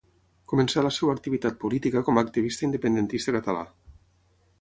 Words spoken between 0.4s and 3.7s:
Començà la seva activitat política com a activista independentista català.